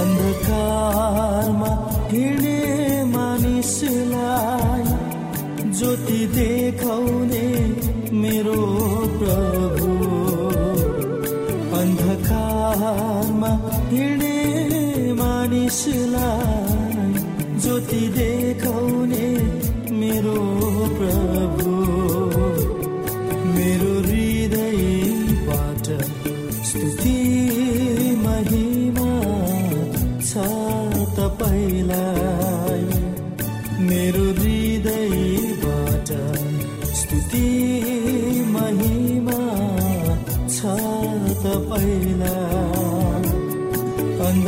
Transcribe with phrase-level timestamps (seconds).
[0.00, 1.72] अन्धकारमा
[2.10, 2.58] हिँड्ने
[3.14, 4.84] मानिसलाई
[5.78, 7.46] ज्योति देखाउने
[8.22, 8.60] मेरो
[9.20, 9.88] प्रभु।
[11.80, 13.52] अन्धकारमा
[13.92, 14.36] हिँड्ने
[15.20, 16.59] मानिसलाई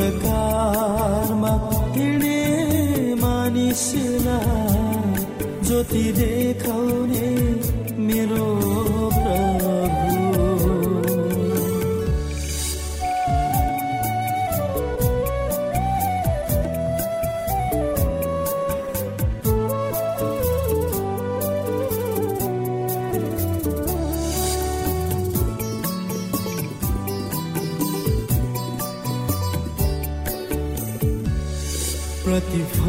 [0.02, 1.52] अन्धकारमा
[1.94, 2.38] हिँड्ने
[3.22, 4.34] मानिसलाई
[5.66, 7.31] ज्योति देखाउने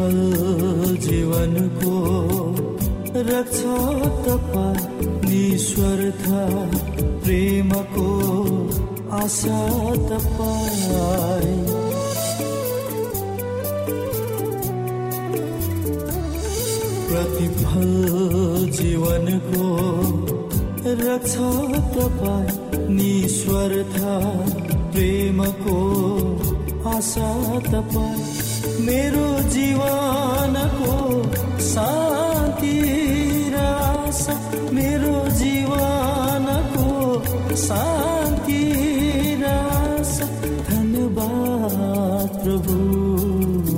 [0.04, 1.96] प्रतिफल जीवनको
[3.28, 3.76] रक्षा
[4.24, 6.26] तपाईँ निस्वर्थ
[7.24, 8.08] प्रेमको
[9.18, 9.60] आशा
[10.10, 11.64] तपाईँ।
[17.08, 17.90] प्रतिफल
[18.76, 19.66] जीवनको
[21.02, 21.50] रक्षा
[21.96, 22.52] तपाईँ
[22.98, 23.98] निस्वर्थ
[24.92, 25.78] प्रेमको
[26.96, 27.30] आशा
[27.72, 28.22] तपाईँ।
[28.86, 29.23] मेरो
[37.56, 38.62] शान्ति
[39.40, 40.20] रास।
[40.68, 42.74] धन्यवाद प्रभु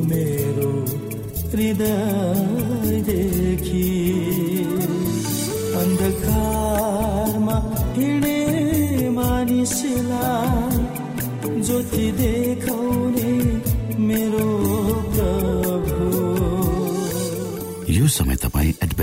[0.08, 0.70] मेरो
[1.50, 2.45] हृदयदेखि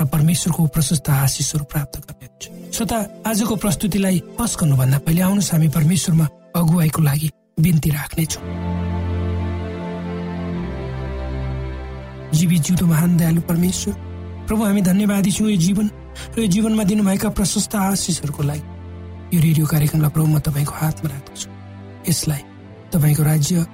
[0.00, 6.26] र परमेश्वरको प्रशस्त आशिषहरू प्राप्त गर्नुहुन्छ श्रोता आजको प्रस्तुतिलाई पस गर्नुभन्दा पहिले आउनुहोस् हामी परमेश्वरमा
[6.56, 7.28] अगुवाईको लागि
[7.60, 8.42] बिन्ती राख्नेछौँ।
[12.36, 13.94] जीवित जिउँदो महान दयालु परमेश्वर
[14.46, 15.86] प्रभु हामी धन्यवादी छौँ यो जीवन
[16.36, 18.64] र यो जीवनमा दिनुभएका प्रशस्त आशिषहरूको लागि।
[19.32, 21.48] यो रेडियो कार्यक्रमलाई प्रभु म तपाईँको हातमा राख्दछु।
[22.08, 22.42] यसलाई
[22.92, 23.66] तपाईँको राज्य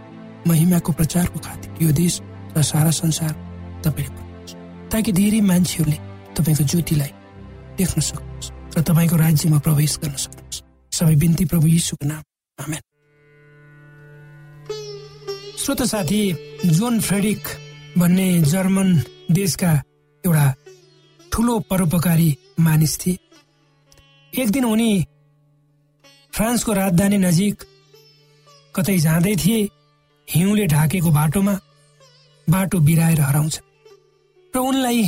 [0.46, 2.20] महिमाको प्रचारको खातिर यो देश
[2.56, 3.32] र सारा संसार
[3.84, 4.20] तपाईँले
[4.90, 5.98] ताकि धेरै मान्छेहरूले
[6.36, 7.12] तपाईँको ज्योतिलाई
[7.78, 10.62] देख्न सक्नुहोस् र तपाईँको राज्यमा प्रवेश गर्न सक्नुहोस्।
[10.92, 12.22] सबै बिन्ती प्रभु यीशुको नाम।
[12.58, 12.82] आमेन।
[15.58, 16.22] श्रोत साथी
[16.66, 17.42] जोन फ्रेडिक
[17.98, 18.88] भन्ने जर्मन
[19.30, 19.72] देशका
[20.24, 20.46] एउटा
[21.32, 22.30] ठुलो परोपकारी
[22.60, 23.18] मानिस थिए।
[24.32, 24.92] एक दिन उनी
[26.32, 27.64] फ्रान्सको राजधानी नजिक
[28.74, 29.60] कतै जाँदै थिए
[30.28, 31.54] हिउँले ढाकेको बाटोमा
[32.48, 33.60] बाटो बिराएर हराउँछ
[34.54, 35.02] र उनलाई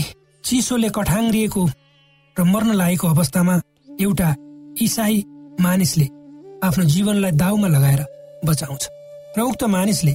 [0.44, 1.62] चिसोले कठाङ्रिएको
[2.36, 3.54] र मर्न लागेको अवस्थामा
[4.00, 4.28] एउटा
[4.86, 5.16] इसाई
[5.60, 6.06] मानिसले
[6.66, 8.02] आफ्नो जीवनलाई दाउमा लगाएर
[8.44, 8.82] बचाउँछ।
[9.36, 10.14] र उक्त मानिसले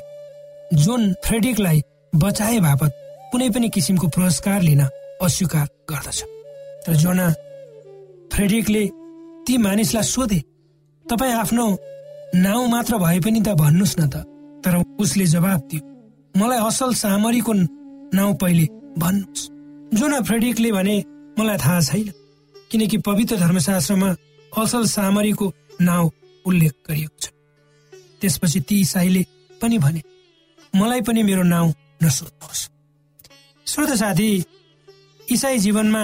[0.84, 1.82] जोन फ्रेडिकलाई
[2.14, 2.92] बचाए बापत
[3.32, 4.82] कुनै पनि किसिमको पुरस्कार लिन
[5.26, 6.20] अस्वीकार गर्दछ।
[6.90, 7.28] र जोना
[8.34, 8.84] फ्रेडिकले
[9.46, 10.40] ती मानिसलाई सोधे
[11.06, 11.66] तपाईँ आफ्नो
[12.38, 14.16] नाउँ मात्र भए पनि त भन्नुहोस् न त
[14.62, 15.82] तर उसले जवाब दियो
[16.38, 17.54] मलाई असल सामरीको
[18.14, 18.66] नाउँ पहिले
[18.98, 19.59] भन्नुहोस्
[19.94, 20.96] जोना फ्रेडिकले भने
[21.40, 22.12] मलाई थाहा छैन
[22.72, 24.10] किनकि पवित्र धर्मशास्त्रमा
[24.52, 26.10] असल सामरीको नाउँ
[26.46, 27.30] उल्लेख गरिएको छ।
[28.22, 29.26] त्यसपछि ती इसाईले
[29.62, 30.02] पनि भने
[30.74, 32.62] मलाई पनि मेरो नाउँ नसोध्नुहोस्।
[33.68, 34.30] श्रोत साथी
[35.32, 36.04] इसाई जीवनमा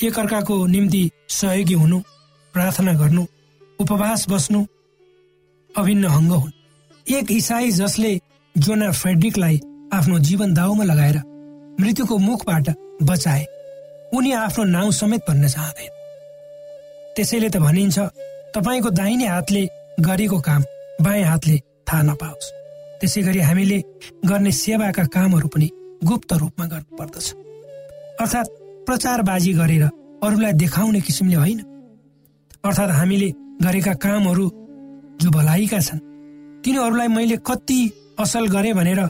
[0.00, 1.98] एकअर्काको निम्ति सहयोगी हुनु
[2.54, 3.26] प्रार्थना गर्नु
[3.78, 4.64] उपवास बस्नु
[5.70, 6.52] अभिन्न अङ्ग हुन्।
[7.06, 8.12] एक इसाई जसले
[8.54, 9.60] जोना फ्रेड्रिकलाई
[9.92, 11.18] आफ्नो जीवन दाउमा लगाएर
[11.80, 12.68] मृत्युको मुखबाट
[13.02, 13.44] बचाए।
[14.14, 15.90] उनी आफ्नो नाउँ समेत भन्न चाहँदैन
[17.16, 17.98] त्यसैले त भनिन्छ
[18.54, 19.62] तपाईँको दाहिने हातले
[20.00, 20.62] गरेको काम
[21.00, 21.56] बायाँ हातले
[21.88, 22.52] थाहा नपाओस्।
[23.00, 23.78] त्यसै गरी हामीले
[24.24, 25.68] गर्ने सेवाका कामहरू पनि
[26.04, 27.26] गुप्त रूपमा गर्नुपर्दछ।
[28.20, 28.54] अर्थात्
[28.86, 29.84] प्रचारबाजी गरेर
[30.24, 31.60] अरूलाई देखाउने किसिमले होइन।
[32.64, 33.28] अर्थात् हामीले
[33.64, 34.46] गरेका कामहरू
[35.20, 36.00] जो भलाइका छन्
[36.64, 37.80] तिनीहरूलाई मैले कति
[38.20, 39.00] असल गरेँ भनेर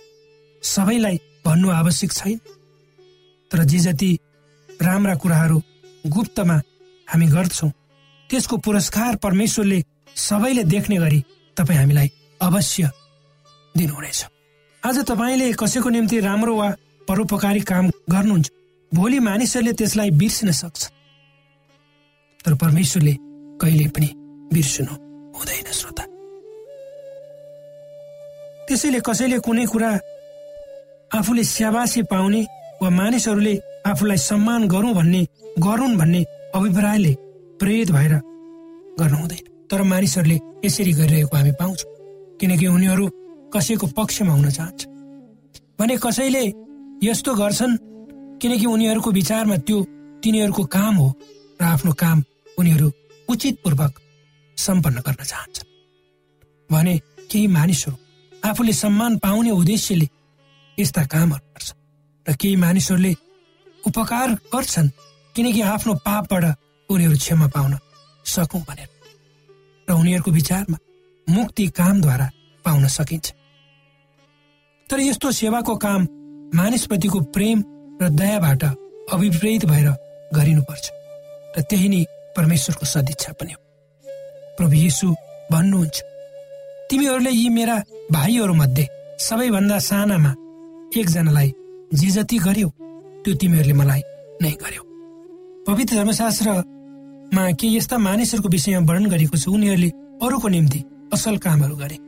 [0.62, 1.16] सबैलाई
[1.46, 2.38] भन्नु आवश्यक छैन।
[3.56, 4.18] तर जे जति
[4.68, 5.62] राम्रा कुराहरू
[6.06, 6.54] गुप्तमा
[7.08, 7.70] हामी गर्छौँ
[8.30, 9.78] त्यसको पुरस्कार परमेश्वरले
[10.16, 11.20] सबैले देख्ने गरी
[11.56, 12.10] तपाईँ हामीलाई
[12.42, 12.90] अवश्य
[13.76, 14.24] दिनुहुनेछ।
[14.82, 16.68] आज तपाईँले कसैको निम्ति राम्रो वा
[17.08, 18.50] परोपकारी काम गर्नुहुन्छ
[18.92, 20.82] भोलि मानिसहरूले त्यसलाई बिर्सिन सक्छ।
[22.44, 23.14] तर परमेश्वरले
[23.60, 24.08] कहिले पनि
[24.52, 24.92] बिर्सनु
[25.32, 26.04] हुँदैन श्रोता।
[28.68, 29.90] त्यसैले कसैले कुनै कुरा
[31.10, 32.44] आफूले स्याबासी पाउने
[32.82, 33.54] वा मानिसहरूले
[33.86, 35.22] आफूलाई सम्मान गरौँ भन्ने
[35.58, 36.20] गरून् भन्ने
[36.54, 37.12] अभिप्रायले
[37.60, 38.14] प्रेरित भएर
[38.98, 41.90] गर्नु हुँदैन। तर मानिसहरूले यसरी गरिरहेको हामी पाउँछौँ।
[42.40, 43.06] किनकि उनीहरू
[43.54, 44.86] कसैको पक्षमा हुन चाहन्छ।
[45.78, 46.44] भने कसैले
[47.02, 47.78] यस्तो गर्छन्
[48.40, 49.78] किनकि उनीहरूको विचारमा त्यो
[50.22, 51.08] तिनीहरूको काम हो
[51.60, 52.22] र आफ्नो काम
[52.58, 52.92] उनीहरू
[53.28, 53.92] उचित पूर्वक
[54.56, 55.68] सम्पन्न गर्न चाहन्छन्
[56.70, 56.94] भने
[57.30, 57.96] केही मानिसहरू
[58.44, 60.08] आफूले सम्मान पाउने उद्देश्यले
[60.78, 61.68] यस्ता कामहरू गर्छ
[62.26, 63.12] र केही मानिसहरूले
[63.82, 64.88] उपकार गर्छन्
[65.34, 66.44] किनकि आफ्नो पापबाट
[66.88, 67.72] उनीहरू क्षमा पाउन
[68.24, 68.88] सकौँ भनेर
[69.88, 70.78] र उनीहरूको विचारमा
[71.26, 72.30] मुक्ति कामद्वारा
[72.64, 73.26] पाउन सकिन्छ।
[74.90, 76.02] तर यस्तो सेवाको काम
[76.54, 77.58] मानिसप्रतिको प्रेम
[78.02, 78.62] र दयाबाट
[79.12, 79.88] अभिप्रेत भएर
[80.34, 80.86] गरिनुपर्छ
[81.56, 82.04] र त्यही नै
[82.36, 83.60] परमेश्वरको सदिच्छा पनि हो।
[84.56, 85.08] प्रभु येसु
[85.52, 85.96] भन्नुहुन्छ
[86.90, 87.76] तिमीहरूले यी मेरा
[88.12, 88.88] भाइहरू मध्ये
[89.20, 90.32] सबैभन्दा सानामा
[90.96, 91.50] एकजनालाई
[91.90, 92.68] जे जति गर्यो
[93.24, 94.02] त्यो तिमीहरूले मलाई
[94.42, 94.82] नै गर्यो।
[95.66, 99.90] पवित्र धर्मशास्त्रमा के यस्ता मानिसहरूको विषयमा वर्णन गरेको छ उनीहरूले
[100.22, 100.80] अरूको निम्ति
[101.12, 101.98] असल कामहरू गरे।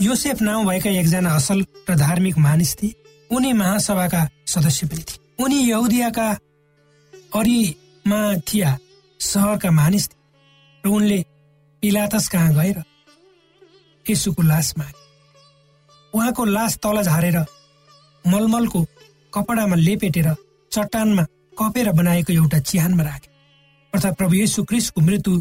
[0.00, 2.94] योसेफ नाउँ भएका एकजना असल र धार्मिक मानिस थिए।
[3.30, 6.28] उनी महासभाका सदस्य पनि थिए। उनी यहुदियाका
[7.32, 8.78] अरिमाथिया
[9.20, 10.20] सहरका मानिस थिए
[10.84, 11.18] र उनले
[11.82, 12.82] पिलातस कहाँ गएर
[14.06, 15.00] यसुको लास मागे।
[16.14, 17.38] उहाँको लास तल झारेर
[18.24, 18.80] मलमलको
[19.34, 20.28] कपडामा लेपेटेर
[20.72, 21.22] चट्टानमा
[21.58, 23.30] कपेर बनाएको एउटा चिहानमा राखे।
[23.92, 25.32] अर्थात् प्रभु येसु क्रिस्टको मृत्यु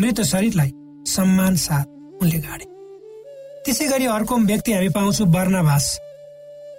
[0.00, 0.70] मृत शरीरलाई
[1.06, 1.86] सम्मान साथ
[2.22, 2.66] उनले गाडे।
[3.64, 5.86] त्यसै गरी अर्को व्यक्ति हामी पाउँछौँ वर्णभाष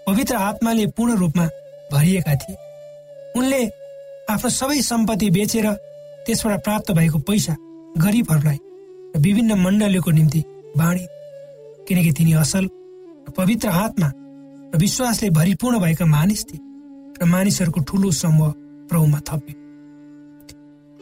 [0.07, 1.45] पवित्र आत्माले पूर्ण रूपमा
[1.91, 2.55] भरिएका थिए।
[3.35, 3.61] उनले
[4.29, 5.67] आफ्नो सबै सम्पत्ति बेचेर
[6.25, 7.55] त्यसबाट प्राप्त भएको पैसा
[7.97, 8.59] गरिबहरूलाई
[9.21, 10.43] विभिन्न मण्डलीको निम्ति
[10.77, 11.05] बाँडी
[11.87, 12.67] किनकि तिनी असल
[13.37, 14.11] पवित्र आत्मा
[14.77, 16.59] विश्वासले भरिपूर्ण भएका मानिस थिए
[17.17, 18.53] र मानिसहरूको ठुलो समूह
[18.89, 19.55] प्रभुमा थपियो।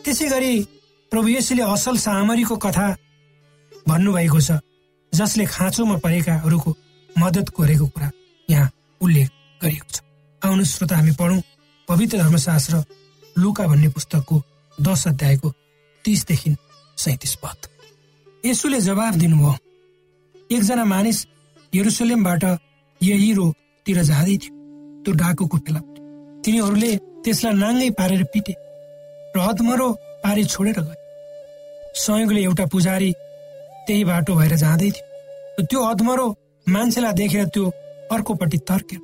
[0.03, 0.53] त्यसै गरी
[1.12, 2.88] प्रभु यसले असल सामरीको कथा
[3.88, 4.60] भन्नुभएको छ
[5.13, 6.72] जसले खाँचोमा परेकाहरूको
[7.10, 8.10] मद्दत गरेको कुरा
[8.50, 9.29] यहाँ उल्लेख
[9.62, 10.01] गरिएको छ।
[10.41, 11.41] आउनु श्रोता हामी पढौँ
[11.88, 12.84] पवित्र धर्मशास्त्र
[13.36, 14.41] लुका भन्ने पुस्तकको
[14.77, 15.50] दश अध्यायको
[16.05, 16.55] तिसदेखि
[16.98, 17.58] सैतिस पद।
[18.44, 19.53] यसुले जवाब दिनुभयो
[20.50, 21.25] एकजना मानिस
[21.74, 22.44] यरुसलेमबाट
[23.88, 24.54] यहिरोतिर जाँदै थियो।
[25.04, 25.80] त्यो डाकुको फेला
[26.44, 26.92] तिनीहरूले
[27.24, 28.54] त्यसलाई नाङ्गै पारेर पिटे।
[29.36, 29.88] र हदमरो
[30.24, 30.98] पारी छोडेर गए।
[31.94, 33.12] संयोगले एउटा पुजारी
[33.86, 36.27] त्यही बाटो भएर जाँदै थियो। त्यो अधमरो
[36.68, 37.65] मान्छेलाई देखेर त्यो
[38.12, 39.00] अर्कोपट्टि तर्क्यो।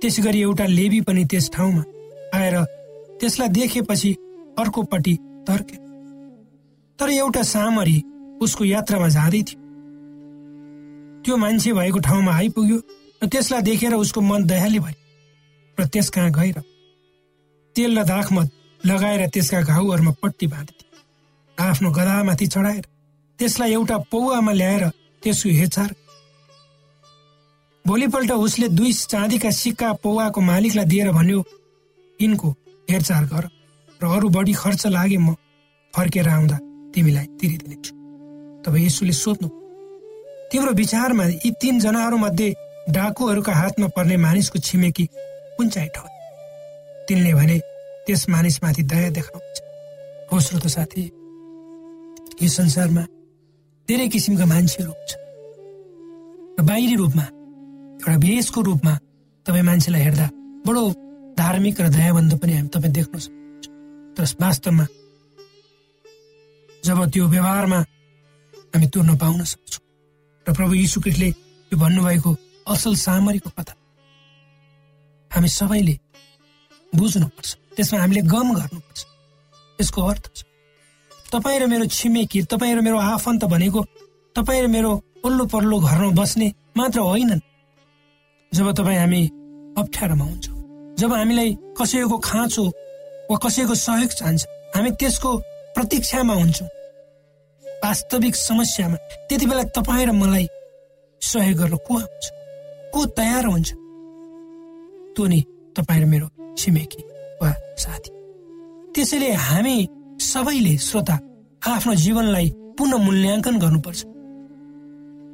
[0.00, 1.82] त्यसै गरी एउटा लेबी पनि त्यस ठाउँमा
[2.34, 2.56] आएर
[3.20, 4.10] त्यसलाई देखेपछि
[4.58, 5.14] अर्कोपट्टि
[5.46, 5.78] तर्क्यो।
[6.98, 7.96] तर एउटा सामरी
[8.40, 9.60] उसको यात्रामा जाँदै थियो।
[11.22, 12.78] त्यो मान्छे भएको ठाउँमा आइपुग्यो।
[13.22, 14.96] र त्यसलाई देखेर उसको मन दयाली भयो
[15.78, 16.60] र त्यस कहाँ गएर
[17.76, 18.50] तेल र दाखमत
[18.86, 20.88] लगाएर त्यसका घाउहरूमा पट्टी बाँधिदियो
[21.58, 22.84] आफ्नो गदामाथि चढाएर
[23.38, 24.84] त्यसलाई एउटा पौवामा ल्याएर
[25.22, 25.88] त्यसको हेरचाह
[27.84, 31.44] भोलिपल्ट उसले दुई चाँदीका सिक्का पौवाको मालिकलाई दिएर भन्यो
[32.20, 32.48] यिनको
[32.90, 33.44] हेरचाह गर
[34.00, 35.34] र अरू बढी खर्च लागे म
[35.94, 36.58] फर्केर आउँदा
[36.94, 37.92] तिमीलाई तिरिदिनेछु।
[38.62, 39.48] तब यसुले सोध्नु
[40.50, 42.48] तिम्रो विचारमा यी तिनजनाहरू मध्ये
[42.88, 45.04] डाकुहरूका हातमा पर्ने मानिसको छिमेकी
[45.56, 46.08] कुन चाहिँ ठाउँ?
[47.08, 47.58] तिनले भने
[48.06, 49.56] त्यस मानिसमाथि दया देखाउँछ
[50.32, 51.04] हो श्रोत साथी
[52.42, 53.02] यो संसारमा
[53.88, 55.12] धेरै किसिमका मान्छेहरू हुन्छ
[56.58, 58.94] र बाहिरी रूपमा एउटा भेषको रूपमा
[59.46, 60.26] तपाईँ मान्छेलाई हेर्दा
[60.66, 60.82] बडो
[61.38, 63.66] धार्मिक र दयाबन्ध पनि हामी तपाईँ देख्न सक्नुहुन्छ।
[64.16, 64.86] तर वास्तवमा
[66.84, 67.78] जब त्यो व्यवहारमा
[68.72, 69.82] हामी तुर्न पाउन सक्छौँ।
[70.46, 71.00] र प्रभु यीशु
[71.72, 72.30] यो भन्नुभएको
[72.68, 73.74] असल सामरीको कथा।
[75.30, 75.94] हामी सबैले
[76.92, 79.00] बुझ्नुपर्छ। त्यसमा हामीले गम गर्नुपर्छ।
[79.78, 80.38] यसको अर्थ छ
[81.32, 83.80] तपाईँ र मेरो छिमेकी तपाईँ र मेरो आफन्त भनेको
[84.36, 84.92] तपाईँ र मेरो
[85.24, 87.40] पल्लो पल्लो घरमा बस्ने मात्र होइनन्।
[88.52, 89.22] जब तपाईँ हामी
[89.78, 90.56] अप्ठ्यारोमा हुन्छौँ
[90.98, 92.64] जब हामीलाई कसैको खाँचो
[93.30, 94.42] वा कसैको सहयोग चाहन्छ
[94.74, 95.30] हामी त्यसको
[95.76, 96.68] प्रतीक्षामा हुन्छौँ।
[97.84, 98.96] वास्तविक समस्यामा
[99.28, 100.46] त्यति बेला तपाईँ र मलाई
[101.22, 102.24] सहयोग गर्न को आउँछ
[102.94, 103.72] को तयार हुन्छ?
[105.16, 105.44] त्यो नि
[105.76, 106.28] तपाईँ र मेरो
[106.58, 107.02] छिमेकी
[107.42, 108.10] वा साथी।
[108.94, 109.88] त्यसैले हामी
[110.20, 111.16] सबैले श्रोता
[111.68, 114.00] आफ्नो जीवनलाई पुनः मूल्याङ्कन गर्नुपर्छ।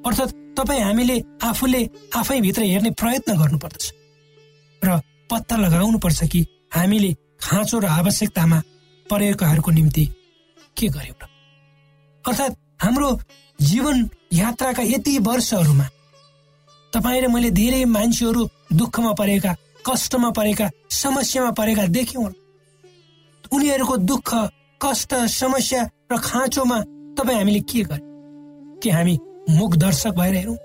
[0.06, 3.84] अर्थात् तपाईँ हामीले आफूले आफैभित्र हेर्ने प्रयत्न गर्नुपर्दछ।
[4.84, 8.62] र पत्ता लगाउनु पर्छ कि हामीले खाँचो र आवश्यकतामा
[9.10, 10.04] परेकाहरूको निम्ति
[10.76, 11.28] के गर्यौँ
[12.24, 13.08] अर्थात् हाम्रो
[13.60, 15.88] जीवन यात्राका यति वर्षहरूमा
[16.94, 18.42] तपाईँ र मैले धेरै मान्छेहरू
[18.78, 19.52] दुःखमा परेका
[19.86, 22.30] कष्टमा परेका समस्यामा परेका देख्यौँ
[23.52, 24.30] उनीहरूको दुःख
[24.80, 25.82] कष्ट समस्या
[26.12, 26.78] र खाँचोमा
[27.18, 29.14] तपाईँ हामीले के गर्यौँ के हामी
[29.50, 30.56] मुख दर्शक भएर हेरौँ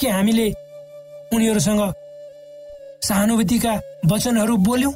[0.00, 0.46] के हामीले
[1.34, 1.82] उनीहरूसँग
[3.04, 3.72] सहानुभूतिका
[4.10, 4.92] वचनहरू बोल्यौँ?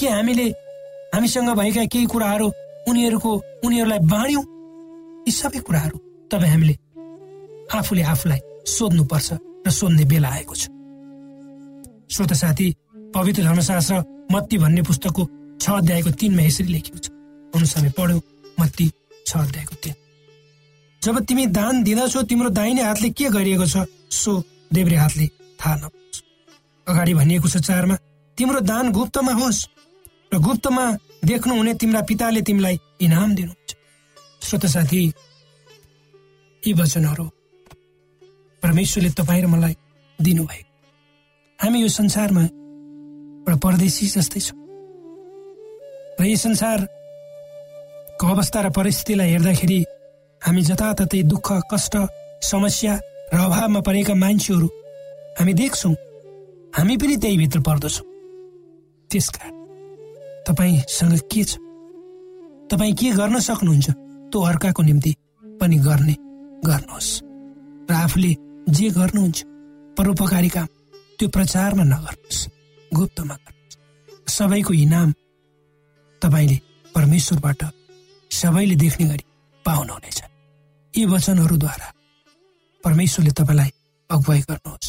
[0.00, 0.46] के हामीले
[1.14, 2.48] हामीसँग भएका केही कुराहरू
[2.88, 3.32] उनीहरूको
[3.64, 4.44] उनीहरूलाई बाँड्यौँ?
[5.26, 5.96] यी सबै कुराहरू
[6.30, 6.74] तपाईँ हामीले
[7.76, 9.28] आफूले आफूलाई सोध्नुपर्छ।
[9.66, 10.64] र सोध्ने बेला आएको छ।
[12.14, 12.68] श्रोत साथी
[13.14, 13.94] पवित्र धर्मशास्त्र
[14.32, 15.22] मत्ती भन्ने पुस्तकको
[15.60, 17.10] छ अध्यायको तिनमा यसरी लेखिएको छ।
[17.52, 18.20] अनुसार पढ्यौ
[18.58, 18.86] मत्ती
[19.26, 19.94] छ अध्यायको तिन।
[21.02, 24.32] जब तिमी दान दिँदछौ तिम्रो दाहिने हातले के गरिएको छ सो
[24.72, 25.26] देब्रे हातले
[25.60, 26.22] थाहा नपाओस्
[26.86, 27.96] अगाडि भनिएको छ चारमा
[28.38, 29.60] तिम्रो दान गुप्तमा होस्
[30.34, 30.84] र गुप्तमा
[31.24, 33.70] देख्नुहुने तिम्रा पिताले तिमीलाई इनाम दिनुहुन्छ।
[34.42, 35.02] श्रोत साथी
[36.62, 37.26] यी वचनहरू
[38.62, 39.74] परमेश्वरले तपाईँ र मलाई
[40.18, 40.68] दिनुभएको।
[41.58, 44.58] हामी यो संसारमा एउटा परदेशी जस्तै छौँ।
[46.20, 49.80] र यो संसारको अवस्था र परिस्थितिलाई हेर्दाखेरि
[50.42, 51.94] हामी जताततै दुःख कष्ट
[52.42, 52.94] समस्या
[53.32, 54.68] र अभावमा परेका मान्छेहरू
[55.38, 55.94] हामी देख्छौँ।
[56.76, 58.06] हामी पनि त्यही भित्र पर्दछौँ।
[59.10, 59.54] त्यसकारण
[60.46, 61.58] तपाईँसँग के छ?
[62.70, 63.88] तपाईँ के गर्न सक्नुहुन्छ?
[64.30, 65.12] त्यो अर्काको निम्ति
[65.60, 66.14] पनि गर्ने
[66.66, 67.10] गर्नुहोस्।
[67.90, 68.32] र आफूले
[68.66, 69.38] जे गर्नुहुन्छ
[69.96, 70.66] परोपकारी काम
[71.18, 72.40] त्यो प्रचारमा नगर्नुहोस्
[72.90, 73.76] गुप्तमा गर्नुहोस्।
[74.28, 75.12] सबैको इनाम
[76.22, 76.58] तपाईँले
[76.94, 77.62] परमेश्वरबाट
[78.30, 79.24] सबैले देख्ने गरी
[79.64, 80.18] पाउनुहुनेछ
[80.94, 81.88] यी वचनहरूद्वारा
[82.84, 83.70] परमेश्वरले तपाईँलाई
[84.10, 84.88] अगुवाई गर्नुहोस्।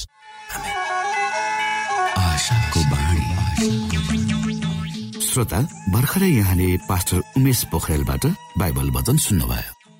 [5.21, 5.59] श्रोता
[5.93, 8.23] भर्खरै यहाँले पास्टर उमेश पोखरेलबाट
[8.57, 9.76] बाइबल वचन सुन्नुभयो।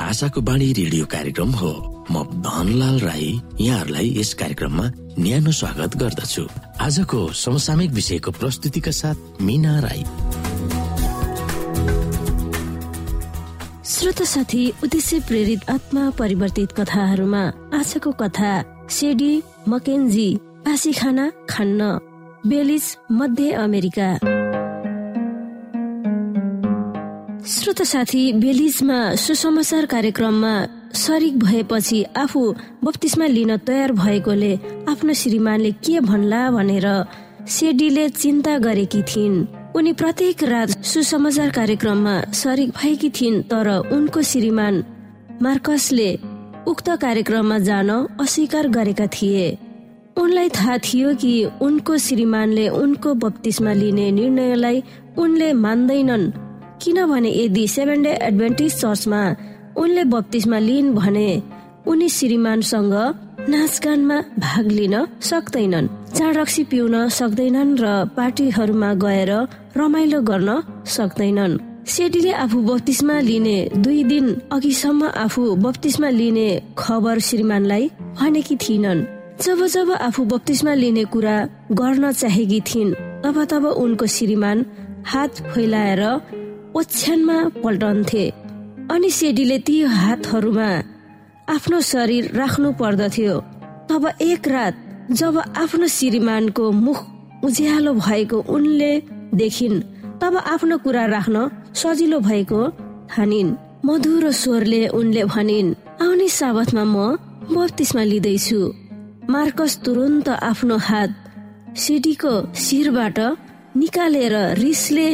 [0.00, 1.72] आशाको बाणी रेडियो कार्यक्रम हो।
[2.10, 6.46] म धनलाल राई यहाँहरूलाई यस कार्यक्रममा न्यानो स्वागत गर्दछु।
[6.80, 10.04] आजको समसामयिक विषयको प्रस्तुतिका साथ मिना राई।
[13.84, 17.42] श्रोता साथी उद्देश्य प्रेरित आत्मा परिवर्तित कथाहरूमा
[17.74, 18.52] आजको कथा
[18.90, 20.34] सेडी मकेन्जी
[20.66, 21.98] बासी खाना खान्न।
[22.46, 24.41] बेलिज मध्य अमेरिका।
[27.42, 30.50] श्रोता साथी बेलिजमा सुसमाचार कार्यक्रममा
[30.94, 32.40] सरिक भएपछि आफू
[32.84, 34.54] बत्तिसमा लिन तयार भएकोले
[34.88, 36.86] आफ्नो श्रीमानले के भन्ला भनेर
[37.50, 39.46] सेडीले चिन्ता गरेकी थिइन्।
[39.76, 44.84] उनी प्रत्येक रात सुसमाचार कार्यक्रममा सरिक भएकी थिइन् तर उनको श्रीमान
[45.42, 46.14] मार्कसले
[46.66, 49.50] उक्त कार्यक्रममा जान अस्वीकार गरेका थिए।
[50.16, 54.82] उनलाई थाहा थियो कि उनको श्रीमानले उनको बत्तिसमा लिने निर्णयलाई
[55.18, 56.30] उनले मान्दैनन्।
[56.82, 59.22] किनभने यदि सेभेन डे एडभेन्टिज चर्चमा
[59.82, 61.28] उनले बत्तिसमा लिन् भने
[61.90, 62.94] उनी श्रीमानसँग
[63.48, 64.94] नाचगानमा भाग लिन
[65.30, 67.86] सक्दैनन् चाड रक्सी पिउन सक्दैनन् र
[68.16, 69.30] पार्टीहरूमा गएर
[69.76, 70.50] रमाइलो गर्न
[70.96, 76.48] सक्दैनन्। सेडीले आफू बत्तिसमा लिने दुई दिन अघिसम्म आफू बत्तिसमा लिने
[76.78, 79.06] खबर श्रीमानलाई भनेकी थिइनन्।
[79.42, 81.36] जब जब आफू बत्तिसमा लिने कुरा
[81.72, 84.64] गर्न चाहेकी थिइन् तब तब उनको श्रीमान
[85.06, 86.02] हात फैलाएर
[86.76, 88.24] ओछ्यानमा पल्टन्थे
[88.90, 90.68] अनि सेडीले ती हातहरूमा
[91.54, 93.34] आफ्नो शरीर राख्नु पर्दथ्यो।
[93.88, 94.74] तब एक रात
[95.20, 96.98] जब आफ्नो श्रीमानको मुख
[97.44, 98.92] उज्यालो भएको उनले
[99.40, 99.80] देखिन्
[100.20, 101.36] तब आफ्नो कुरा राख्न
[101.74, 102.60] सजिलो भएको
[103.10, 103.56] ठानिन्।
[103.86, 106.96] मधुरो स्वरले उनले भनिन् आउने साबतमा म
[107.52, 108.60] बत्तिसमा लिँदैछु।
[109.30, 111.10] मार्कस तुरन्त आफ्नो हात
[111.82, 113.18] सिडीको शिरबाट
[113.76, 115.08] निकालेर रिसले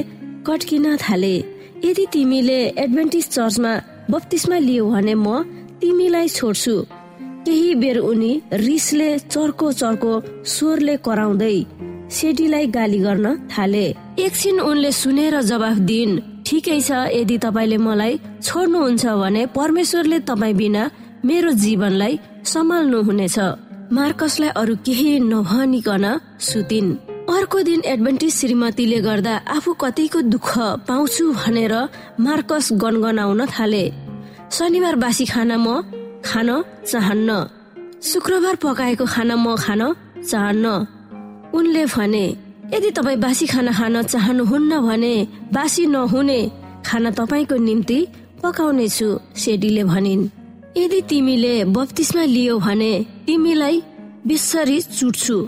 [0.48, 1.34] कट्किन थाले।
[1.84, 3.72] यदि तिमीले एडभेन्टिज चर्चमा
[4.11, 5.26] बत्तिसमा लियो भने म
[5.80, 6.74] तिमीलाई छोड्छु।
[7.46, 8.32] केही बेर उनी
[8.66, 10.12] रिसले चर्को चर्को
[10.52, 11.56] स्वरले कराउँदै
[12.16, 13.87] सेडीलाई गाली गर्न थाले।
[14.24, 18.14] एकछिन उनले सुनेर जवाफ दिइन् ठिकै छ यदि तपाईँले मलाई
[18.46, 20.82] छोड्नुहुन्छ भने परमेश्वरले तपाईँ बिना
[21.28, 22.14] मेरो जीवनलाई
[22.52, 23.38] सम्हाल्नु हुनेछ
[23.96, 26.04] मार्कसलाई अरू केही नभनिकन
[26.48, 26.88] सुतिन्।
[27.28, 30.50] अर्को दिन एडभेन्टिज श्रीमतीले गर्दा आफू कतिको दुःख
[30.88, 31.74] पाउँछु भनेर
[32.24, 33.84] मार्कस गनगनाउन थाले।
[34.48, 35.66] शनिबार बासी खाना म
[36.24, 36.48] खान
[36.88, 37.30] चाहन्न।
[38.00, 39.82] शुक्रबार पकाएको खाना म खान
[40.24, 40.66] चाहन्न।
[41.52, 42.24] उनले भने
[42.72, 45.14] यदि तपाईँ बासी खाना खान चाहनुहुन्न भने
[45.52, 46.40] बासी नहुने
[46.86, 47.98] खाना तपाईँको निम्ति
[48.42, 50.28] पकाउने छु सेडीले भनिन्।
[50.80, 52.92] यदि तिमीले बत्तिसमा लियो भने
[53.26, 53.76] तिमीलाई
[54.26, 55.38] बिस्सरी चुट्छु।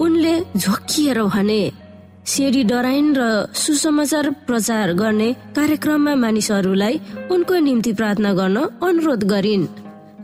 [0.00, 1.62] उनले झोकिएर भने
[2.26, 3.20] सेडी डराइन् र
[3.54, 9.66] सुसमाचार प्रचार गर्ने कार्यक्रममा मानिसहरूलाई उनको निम्ति प्रार्थना गर्न अनुरोध गरिन्।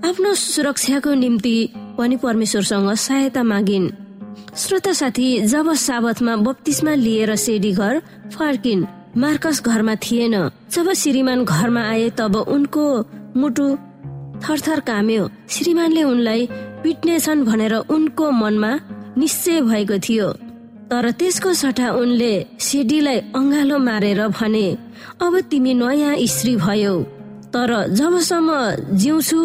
[0.08, 1.56] आफ्नो सुरक्षाको निम्ति
[1.98, 3.90] पनि परमेश्वरसँग सहायता मागिन्।
[4.56, 8.00] श्रोता साथी जब साबतमा बत्तिसमा लिएर सेडी घर
[8.36, 8.84] फर्किन्
[9.16, 10.34] मार्कस घरमा थिएन।
[10.72, 12.84] जब श्रीमान घरमा आए तब उनको
[13.36, 13.66] मुटु
[14.42, 16.48] थरथर काम्यो। श्रीमानले उनलाई
[16.82, 18.72] पिट्नेछन् भनेर उनको मनमा
[19.18, 20.28] निश्चय भएको थियो।
[20.90, 24.66] तर त्यसको सट्टा उनले सेडीलाई अङ्गालो मारेर भने
[25.24, 26.94] अब तिमी नयाँ स्त्री भयौ।
[27.54, 28.50] तर जबसम्म
[29.00, 29.38] जिउँछु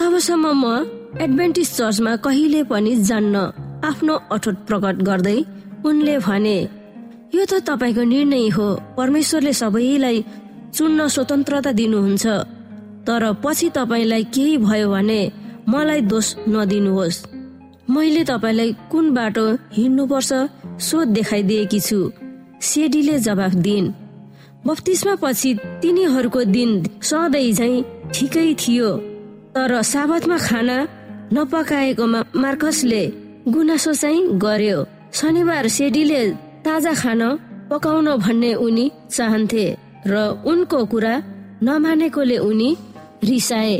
[0.00, 0.64] तबसम्म म
[1.24, 3.36] एडभेन्टिज चर्चमा कहिले पनि जान्न
[3.88, 5.38] आफ्नो अठोट प्रकट गर्दै
[5.86, 6.58] उनले भने
[7.34, 10.24] यो त तपाईँको निर्णय हो। परमेश्वरले सबैलाई
[10.74, 12.24] चुन्न स्वतन्त्रता दिनुहुन्छ।
[13.06, 15.20] तर पछि तपाईँलाई केही भयो भने
[15.68, 17.16] मलाई दोष नदिनुहोस्।
[17.90, 20.32] मैले तपाईँलाई कुन बाटो हिँड्नुपर्छ
[20.80, 21.98] सोध देखाइदिएकी छु।
[22.62, 23.92] सेडीले जवाफ दिइन्।
[24.66, 25.50] बत्तिसमा पछि
[25.82, 26.70] तिनीहरूको दिन
[27.02, 27.72] सधैँ झै
[28.14, 28.90] ठिकै थियो
[29.54, 30.76] तर साबतमा खाना
[31.32, 33.02] नपकाएकोमा मार्कसले
[33.48, 34.78] गुनासो चाहिँ गर्यो।
[35.12, 36.22] शनिबार सेडीले
[36.64, 37.28] ताजा खाना
[37.70, 39.66] पकाउन भन्ने उनी चाहन्थे
[40.06, 40.14] र
[40.46, 41.14] उनको कुरा
[41.62, 42.70] नमानेकोले उनी
[43.24, 43.76] रिसाए।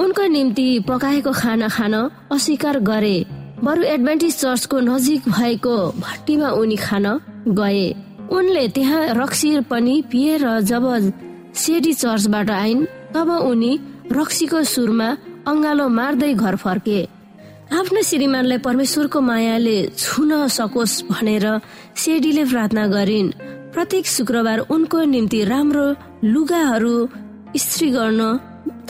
[0.00, 1.94] उनको निम्ति पकाएको खाना खान
[2.32, 3.16] अस्वीकार गरे।
[3.56, 7.06] बरु एडभान्टेज चर्चको नजिक भएको भट्टीमा उनी खान
[7.48, 7.86] गए।
[8.28, 10.84] उनले त्यहाँ रक्सी पनि पिए र जब
[11.56, 13.72] सेडी चर्चबाट आइन् तब उनी
[14.12, 15.08] रक्सीको सुरमा
[15.48, 17.00] अङ्गालो मार्दै घर फर्के।
[17.72, 21.46] आफ्नो श्रीमानलाई परमेश्वरको मायाले छुन सकोस् भनेर
[21.96, 23.34] सेडीले प्रार्थना गरिन्।
[23.72, 25.86] प्रत्येक शुक्रबार उनको निम्ति राम्रो
[26.24, 26.94] लुगाहरू
[27.56, 28.20] स्त्री गर्न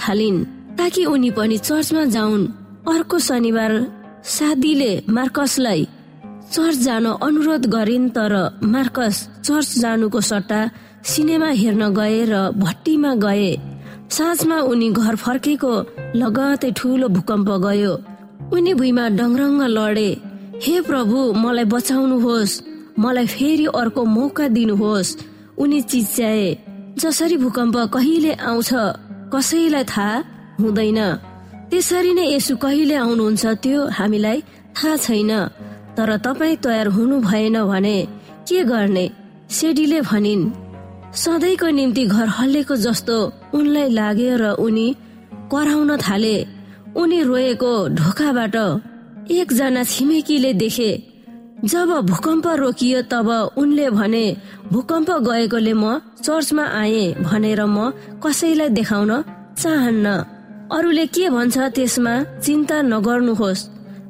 [0.00, 0.44] थालिन्
[0.78, 2.44] ताकि उनी पनि चर्चमा जाउन्।
[2.86, 3.72] अर्को शनिबार
[4.26, 5.82] सादीले मार्कसलाई
[6.52, 8.32] चर्च जान अनुरोध गरिन् तर
[8.64, 10.60] मार्कस चर्च जानुको सट्टा
[11.10, 13.50] सिनेमा हेर्न गए र भट्टीमा गए।
[14.10, 15.72] साँझमा उनी घर फर्केको
[16.16, 17.92] लगतै ठुलो भूकम्प गयो।
[18.54, 20.10] उनी भुइँमा डङरङ्ग लडे
[20.64, 22.60] हे प्रभु मलाई बचाउनुहोस्
[22.98, 25.16] मलाई फेरि अर्को मौका दिनुहोस्।
[25.62, 26.46] उनी चिच्याए
[26.98, 28.70] जसरी भूकम्प कहिले आउँछ
[29.34, 30.24] कसैलाई थाहा
[30.60, 31.00] हुँदैन।
[31.70, 34.38] त्यसरी नै यसो कहिले आउनुहुन्छ त्यो हामीलाई
[34.76, 35.32] थाहा छैन।
[35.96, 37.98] तर तपाईँ तयार हुनु भएन भने
[38.48, 39.04] के गर्ने?
[39.56, 40.44] सेडीले भनिन्
[41.22, 43.16] सधैँको निम्ति घर हल्लेको जस्तो
[43.56, 44.86] उनलाई लाग्यो र उनी
[45.52, 46.36] कराउन थाले।
[47.00, 48.56] उनी रोएको ढोकाबाट
[49.30, 50.90] एकजना छिमेकीले देखे
[51.64, 54.24] जब भूकम्प रोकियो तब उनले भने
[54.72, 55.84] भूकम्प गएकोले म
[56.24, 57.90] चर्चमा आए भनेर म
[58.22, 59.12] कसैलाई देखाउन
[59.62, 60.06] चाहन्न।
[60.72, 63.60] अरूले के भन्छ त्यसमा चिन्ता नगर्नुहोस्।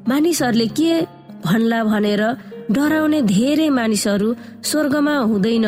[0.09, 1.01] मानिसहरूले के
[1.45, 2.21] भन्ला भनेर
[2.71, 4.29] डराउने धेरै मानिसहरू
[4.63, 5.65] स्वर्गमा हुँदैन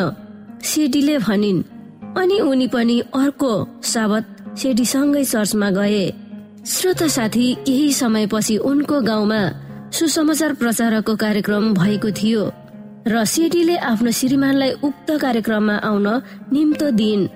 [0.63, 1.63] सेडीले भनिन्।
[2.17, 3.51] अनि उनी पनि अर्को
[3.83, 4.25] साबत
[4.57, 6.05] सेडीसँगै चर्चमा गए।
[6.65, 9.41] श्रोता साथी केही समयपछि उनको गाउँमा
[9.93, 12.43] सुसमाचार प्रचारकको कार्यक्रम भएको थियो
[13.07, 16.07] र सेडीले आफ्नो श्रीमानलाई उक्त कार्यक्रममा आउन
[16.53, 17.27] निम्तो दिइन्।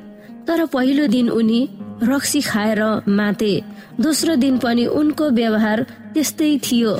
[0.47, 1.59] तर पहिलो दिन उनी
[2.01, 3.53] रक्सी खाएर माते।
[4.01, 5.79] दोस्रो दिन पनि उनको व्यवहार
[6.13, 6.93] त्यस्तै थियो।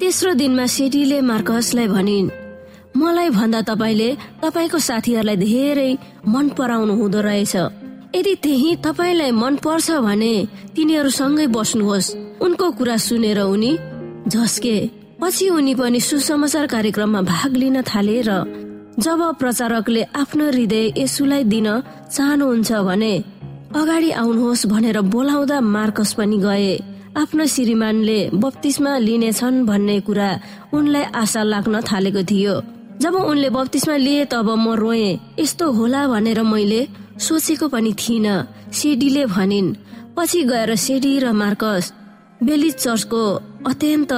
[0.00, 2.28] तेस्रो दिनमा सेटीले मार्कसलाई भनिन्
[2.96, 4.08] मलाई भन्दा तपाईँले
[4.42, 5.90] तपाईँको साथीहरूलाई धेरै
[6.28, 7.54] मन पराउनु हुँदो रहेछ।
[8.16, 10.34] यदि त्यही तपाईँलाई मन पर्छ भने
[10.74, 13.72] तिनीहरूसँगै बस्नुहोस्। उनको कुरा सुनेर उनी
[14.28, 14.76] झस्के।
[15.20, 18.30] पछि उनी पनि सुसमाचार कार्यक्रममा भाग लिन थाले र
[18.98, 21.68] जब प्रचारकले आफ्नो हृदय यसुलाई दिन
[22.12, 23.14] चाहनुहुन्छ भने
[23.70, 26.72] अगाडि आउनुहोस् भनेर बोलाउँदा मार्कस पनि गए।
[27.14, 30.30] आफ्नो श्रीमानले बत्तिसमा लिनेछन् भन्ने कुरा
[30.74, 32.54] उनलाई आशा लाग्न थालेको थियो।
[32.98, 36.80] जब उनले बत्तिसमा लिए तब म रोए। यस्तो होला भनेर मैले
[37.16, 38.26] सोचेको पनि थिइन
[38.74, 39.74] सेडीले भनिन्।
[40.18, 41.92] पछि गएर सेडी र मार्कस
[42.42, 43.22] बेली चर्चको
[43.70, 44.12] अत्यन्त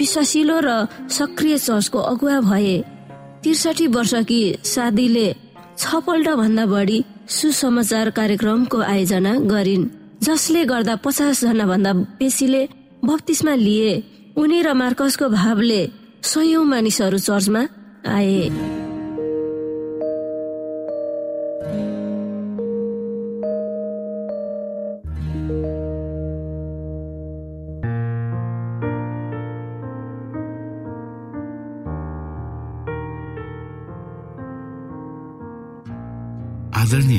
[0.00, 0.70] विश्वासिलो र
[1.12, 2.76] सक्रिय चर्चको अगुवा भए।
[3.44, 5.28] त्रिसठी वर्ष कि सादीले
[5.76, 9.84] छपल्ट भन्दा बढी सुसमाचार कार्यक्रमको आयोजना गरिन्
[10.22, 12.62] जसले गर्दा पचास जना भन्दा बेसीले
[13.04, 13.92] बत्तिसमा लिए।
[14.36, 15.80] उनी र मार्कसको भावले
[16.22, 17.62] सयौं मानिसहरू चर्चमा
[18.06, 18.85] आए।